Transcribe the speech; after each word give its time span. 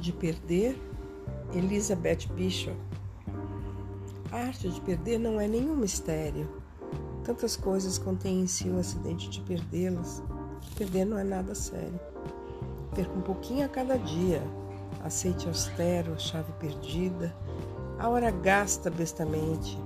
de 0.00 0.12
Perder, 0.12 0.74
Elizabeth 1.54 2.26
Bishop. 2.34 2.76
A 4.32 4.36
arte 4.36 4.70
de 4.70 4.80
perder 4.80 5.18
não 5.18 5.40
é 5.40 5.46
nenhum 5.46 5.76
mistério. 5.76 6.48
Tantas 7.24 7.56
coisas 7.56 7.98
contém 7.98 8.40
em 8.40 8.46
si 8.46 8.70
o 8.70 8.78
acidente 8.78 9.28
de 9.28 9.40
perdê-las. 9.42 10.22
Perder 10.76 11.04
não 11.04 11.18
é 11.18 11.24
nada 11.24 11.54
sério. 11.54 12.00
Perca 12.94 13.12
um 13.12 13.20
pouquinho 13.20 13.66
a 13.66 13.68
cada 13.68 13.98
dia. 13.98 14.42
Aceite 15.04 15.46
austero 15.46 16.14
a 16.14 16.18
chave 16.18 16.52
perdida. 16.60 17.34
A 17.98 18.08
hora 18.08 18.30
gasta 18.30 18.88
bestamente. 18.88 19.78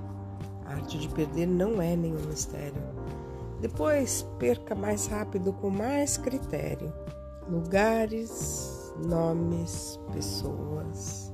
A 0.65 0.75
arte 0.75 0.97
de 0.97 1.09
perder 1.09 1.47
não 1.47 1.81
é 1.81 1.95
nenhum 1.95 2.25
mistério. 2.27 2.81
Depois 3.59 4.25
perca 4.39 4.73
mais 4.73 5.07
rápido 5.07 5.51
com 5.51 5.69
mais 5.69 6.17
critério. 6.17 6.93
Lugares, 7.49 8.74
nomes, 9.03 9.99
pessoas. 10.11 11.33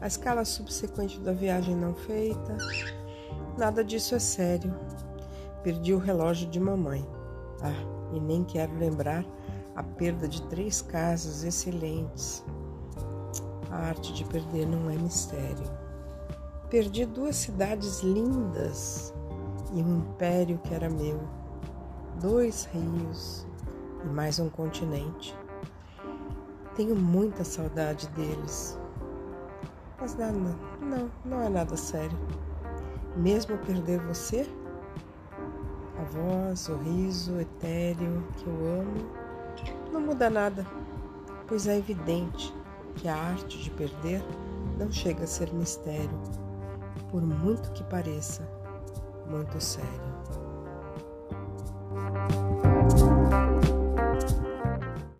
A 0.00 0.06
escala 0.06 0.44
subsequente 0.44 1.18
da 1.20 1.32
viagem 1.32 1.74
não 1.74 1.94
feita, 1.94 2.56
nada 3.56 3.82
disso 3.82 4.14
é 4.14 4.18
sério. 4.18 4.74
Perdi 5.62 5.94
o 5.94 5.98
relógio 5.98 6.48
de 6.48 6.60
mamãe. 6.60 7.06
Ah, 7.62 8.12
e 8.14 8.20
nem 8.20 8.44
quero 8.44 8.76
lembrar 8.76 9.24
a 9.74 9.82
perda 9.82 10.28
de 10.28 10.42
três 10.42 10.82
casas 10.82 11.42
excelentes. 11.42 12.44
A 13.70 13.76
arte 13.76 14.12
de 14.12 14.24
perder 14.24 14.66
não 14.66 14.90
é 14.90 14.96
mistério. 14.96 15.84
Perdi 16.68 17.06
duas 17.06 17.36
cidades 17.36 18.00
lindas 18.00 19.12
e 19.72 19.82
um 19.82 19.98
império 19.98 20.58
que 20.58 20.74
era 20.74 20.88
meu, 20.88 21.20
dois 22.20 22.68
rios 22.72 23.46
e 24.04 24.08
mais 24.08 24.38
um 24.38 24.48
continente. 24.48 25.34
Tenho 26.76 26.96
muita 26.96 27.44
saudade 27.44 28.08
deles. 28.08 28.78
Mas 30.00 30.16
nada, 30.16 30.32
não, 30.80 31.10
não 31.24 31.42
é 31.42 31.48
nada 31.48 31.76
sério. 31.76 32.18
Mesmo 33.16 33.56
perder 33.58 34.00
você, 34.00 34.46
a 35.98 36.04
voz, 36.04 36.68
o 36.68 36.76
riso 36.76 37.38
etéreo 37.38 38.24
que 38.36 38.46
eu 38.46 38.80
amo, 38.80 39.24
não 39.92 40.00
muda 40.00 40.28
nada, 40.28 40.66
pois 41.46 41.68
é 41.68 41.78
evidente 41.78 42.52
que 42.96 43.06
a 43.06 43.14
arte 43.14 43.62
de 43.62 43.70
perder 43.70 44.22
não 44.76 44.90
chega 44.90 45.24
a 45.24 45.26
ser 45.26 45.52
mistério, 45.54 46.20
por 47.10 47.22
muito 47.22 47.70
que 47.72 47.84
pareça 47.84 48.42
muito 49.28 49.60
sério. 49.60 50.14